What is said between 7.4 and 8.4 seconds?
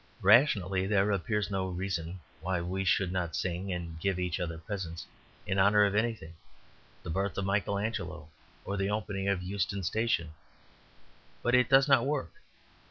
Michael Angelo